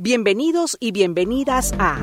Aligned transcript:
Bienvenidos 0.00 0.76
y 0.78 0.92
bienvenidas 0.92 1.72
a 1.76 1.98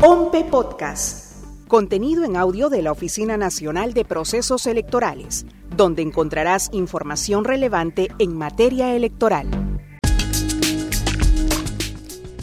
OMPE 0.00 0.44
Podcast, 0.44 1.44
contenido 1.66 2.22
en 2.22 2.36
audio 2.36 2.68
de 2.68 2.82
la 2.82 2.92
Oficina 2.92 3.36
Nacional 3.36 3.94
de 3.94 4.04
Procesos 4.04 4.68
Electorales, 4.68 5.44
donde 5.76 6.02
encontrarás 6.02 6.70
información 6.72 7.44
relevante 7.44 8.12
en 8.20 8.36
materia 8.36 8.94
electoral. 8.94 9.48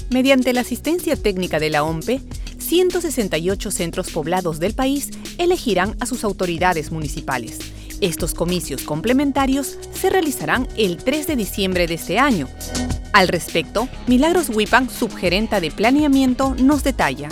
Mediante 0.10 0.52
la 0.52 0.60
asistencia 0.60 1.16
técnica 1.16 1.60
de 1.60 1.70
la 1.70 1.86
OMPE, 1.86 2.20
168 2.58 3.72
centros 3.72 4.12
poblados 4.12 4.60
del 4.60 4.74
país 4.74 5.12
elegirán 5.38 5.96
a 6.02 6.08
sus 6.08 6.26
autoridades 6.26 6.92
municipales. 6.92 7.60
Estos 8.02 8.34
comicios 8.34 8.82
complementarios 8.82 9.78
se 9.94 10.10
realizarán 10.10 10.68
el 10.76 10.98
3 10.98 11.26
de 11.26 11.36
diciembre 11.38 11.88
de 11.88 11.94
este 11.94 12.20
año. 12.20 12.50
Al 13.12 13.28
respecto, 13.28 13.90
Milagros 14.08 14.50
Wipan, 14.50 14.90
subgerenta 14.90 15.60
de 15.60 15.72
planeamiento, 15.72 16.56
nos 16.56 16.84
detalla. 16.84 17.30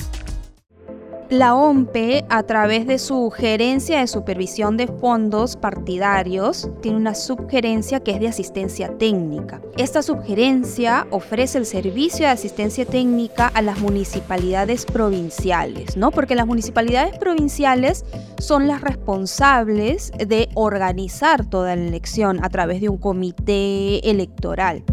La 1.29 1.55
OMPE, 1.55 2.25
a 2.29 2.43
través 2.43 2.87
de 2.87 2.97
su 2.97 3.29
gerencia 3.31 3.99
de 3.99 4.07
supervisión 4.07 4.77
de 4.77 4.87
fondos 4.87 5.57
partidarios, 5.57 6.69
tiene 6.81 6.97
una 6.97 7.15
subgerencia 7.15 7.99
que 7.99 8.11
es 8.11 8.21
de 8.21 8.29
asistencia 8.29 8.97
técnica. 8.97 9.61
Esta 9.75 10.01
subgerencia 10.01 11.05
ofrece 11.11 11.57
el 11.57 11.65
servicio 11.65 12.25
de 12.25 12.31
asistencia 12.31 12.85
técnica 12.85 13.47
a 13.47 13.61
las 13.61 13.79
municipalidades 13.79 14.85
provinciales, 14.85 15.97
¿no? 15.97 16.11
Porque 16.11 16.33
las 16.33 16.47
municipalidades 16.47 17.17
provinciales 17.17 18.05
son 18.39 18.67
las 18.67 18.79
responsables 18.79 20.13
de 20.17 20.47
organizar 20.53 21.45
toda 21.45 21.75
la 21.75 21.83
elección 21.87 22.39
a 22.41 22.49
través 22.49 22.79
de 22.79 22.87
un 22.87 22.97
comité 22.97 24.09
electoral. 24.09 24.83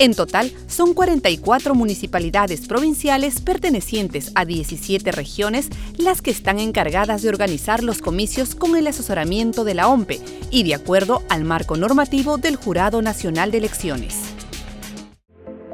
En 0.00 0.14
total, 0.14 0.52
son 0.68 0.94
44 0.94 1.74
municipalidades 1.74 2.68
provinciales 2.68 3.40
pertenecientes 3.40 4.30
a 4.36 4.44
17 4.44 5.10
regiones 5.10 5.70
las 5.96 6.22
que 6.22 6.30
están 6.30 6.60
encargadas 6.60 7.22
de 7.22 7.28
organizar 7.28 7.82
los 7.82 8.00
comicios 8.00 8.54
con 8.54 8.76
el 8.76 8.86
asesoramiento 8.86 9.64
de 9.64 9.74
la 9.74 9.88
OMPE 9.88 10.20
y 10.52 10.62
de 10.62 10.74
acuerdo 10.76 11.24
al 11.28 11.42
marco 11.42 11.76
normativo 11.76 12.38
del 12.38 12.54
Jurado 12.54 13.02
Nacional 13.02 13.50
de 13.50 13.58
Elecciones. 13.58 14.14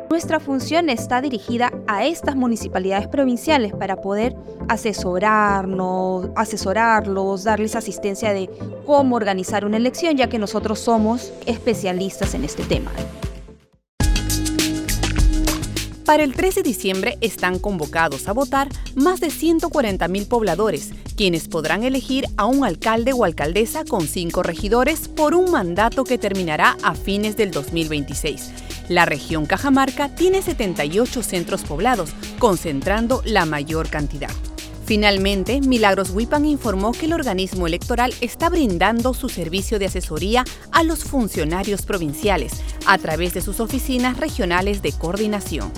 Nuestra 0.08 0.40
función 0.40 0.88
está 0.88 1.20
dirigida 1.20 1.70
a 1.86 2.06
estas 2.06 2.34
municipalidades 2.34 3.08
provinciales 3.08 3.74
para 3.74 3.96
poder 3.96 4.34
asesorarnos, 4.68 6.30
asesorarlos, 6.34 7.44
darles 7.44 7.76
asistencia 7.76 8.32
de 8.32 8.48
cómo 8.86 9.16
organizar 9.16 9.66
una 9.66 9.76
elección, 9.76 10.16
ya 10.16 10.30
que 10.30 10.38
nosotros 10.38 10.78
somos 10.78 11.30
especialistas 11.44 12.34
en 12.34 12.44
este 12.44 12.62
tema. 12.62 12.90
Para 16.04 16.22
el 16.22 16.34
13 16.34 16.62
de 16.62 16.68
diciembre 16.68 17.18
están 17.22 17.58
convocados 17.58 18.28
a 18.28 18.32
votar 18.32 18.68
más 18.94 19.20
de 19.20 19.28
140.000 19.28 20.28
pobladores, 20.28 20.90
quienes 21.16 21.48
podrán 21.48 21.82
elegir 21.82 22.26
a 22.36 22.44
un 22.44 22.62
alcalde 22.62 23.14
o 23.14 23.24
alcaldesa 23.24 23.86
con 23.86 24.06
cinco 24.06 24.42
regidores 24.42 25.08
por 25.08 25.34
un 25.34 25.50
mandato 25.50 26.04
que 26.04 26.18
terminará 26.18 26.76
a 26.82 26.94
fines 26.94 27.38
del 27.38 27.52
2026. 27.52 28.50
La 28.90 29.06
región 29.06 29.46
Cajamarca 29.46 30.14
tiene 30.14 30.42
78 30.42 31.22
centros 31.22 31.62
poblados, 31.62 32.10
concentrando 32.38 33.22
la 33.24 33.46
mayor 33.46 33.88
cantidad. 33.88 34.30
Finalmente, 34.84 35.62
Milagros 35.62 36.10
Wipan 36.10 36.44
informó 36.44 36.92
que 36.92 37.06
el 37.06 37.14
organismo 37.14 37.66
electoral 37.66 38.12
está 38.20 38.50
brindando 38.50 39.14
su 39.14 39.30
servicio 39.30 39.78
de 39.78 39.86
asesoría 39.86 40.44
a 40.70 40.82
los 40.82 41.04
funcionarios 41.04 41.80
provinciales 41.80 42.52
a 42.86 42.98
través 42.98 43.32
de 43.32 43.40
sus 43.40 43.60
oficinas 43.60 44.18
regionales 44.18 44.82
de 44.82 44.92
coordinación 44.92 45.72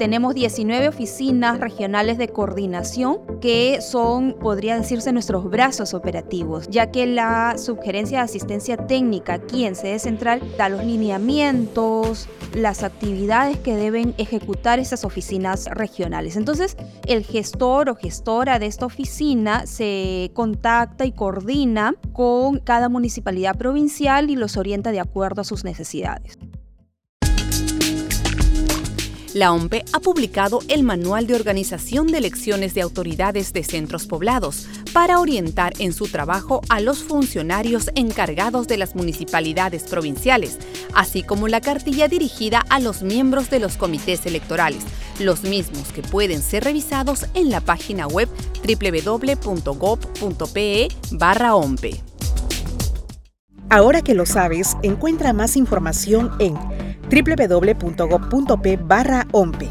tenemos 0.00 0.34
19 0.34 0.88
oficinas 0.88 1.60
regionales 1.60 2.16
de 2.16 2.28
coordinación 2.28 3.18
que 3.42 3.82
son, 3.82 4.34
podría 4.40 4.78
decirse, 4.78 5.12
nuestros 5.12 5.50
brazos 5.50 5.92
operativos, 5.92 6.68
ya 6.70 6.90
que 6.90 7.06
la 7.06 7.58
subgerencia 7.58 8.16
de 8.16 8.24
asistencia 8.24 8.78
técnica 8.78 9.34
aquí 9.34 9.66
en 9.66 9.74
sede 9.74 9.98
central 9.98 10.40
da 10.56 10.70
los 10.70 10.82
lineamientos, 10.86 12.30
las 12.54 12.82
actividades 12.82 13.58
que 13.58 13.76
deben 13.76 14.14
ejecutar 14.16 14.78
esas 14.78 15.04
oficinas 15.04 15.66
regionales. 15.66 16.36
Entonces, 16.36 16.78
el 17.06 17.22
gestor 17.22 17.90
o 17.90 17.94
gestora 17.94 18.58
de 18.58 18.64
esta 18.64 18.86
oficina 18.86 19.66
se 19.66 20.30
contacta 20.32 21.04
y 21.04 21.12
coordina 21.12 21.94
con 22.14 22.60
cada 22.60 22.88
municipalidad 22.88 23.58
provincial 23.58 24.30
y 24.30 24.36
los 24.36 24.56
orienta 24.56 24.92
de 24.92 25.00
acuerdo 25.00 25.42
a 25.42 25.44
sus 25.44 25.62
necesidades. 25.62 26.38
La 29.32 29.52
OMPE 29.52 29.84
ha 29.92 30.00
publicado 30.00 30.58
el 30.66 30.82
Manual 30.82 31.28
de 31.28 31.36
Organización 31.36 32.08
de 32.08 32.18
Elecciones 32.18 32.74
de 32.74 32.80
Autoridades 32.80 33.52
de 33.52 33.62
Centros 33.62 34.06
Poblados 34.06 34.66
para 34.92 35.20
orientar 35.20 35.72
en 35.78 35.92
su 35.92 36.08
trabajo 36.08 36.62
a 36.68 36.80
los 36.80 37.04
funcionarios 37.04 37.90
encargados 37.94 38.66
de 38.66 38.76
las 38.76 38.96
municipalidades 38.96 39.84
provinciales, 39.84 40.58
así 40.94 41.22
como 41.22 41.46
la 41.46 41.60
cartilla 41.60 42.08
dirigida 42.08 42.64
a 42.70 42.80
los 42.80 43.02
miembros 43.02 43.50
de 43.50 43.60
los 43.60 43.76
comités 43.76 44.26
electorales, 44.26 44.82
los 45.20 45.44
mismos 45.44 45.92
que 45.92 46.02
pueden 46.02 46.42
ser 46.42 46.64
revisados 46.64 47.26
en 47.34 47.50
la 47.50 47.60
página 47.60 48.08
web 48.08 48.28
www.gov.pe 48.64 49.28
OMPE. 51.52 52.02
Ahora 53.72 54.02
que 54.02 54.14
lo 54.14 54.26
sabes, 54.26 54.76
encuentra 54.82 55.32
más 55.32 55.56
información 55.56 56.32
en 56.40 56.56
www.gov.p 57.10 58.78
barra 58.82 59.26
OMPE. 59.32 59.68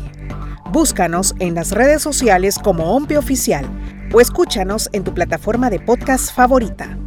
Búscanos 0.72 1.34
en 1.40 1.56
las 1.56 1.72
redes 1.72 2.02
sociales 2.02 2.60
como 2.60 2.96
OMPE 2.96 3.18
Oficial 3.18 3.66
o 4.14 4.22
escúchanos 4.22 4.90
en 4.94 5.04
tu 5.04 5.14
plataforma 5.14 5.70
de 5.70 5.80
podcast 5.80 6.34
favorita. 6.36 6.98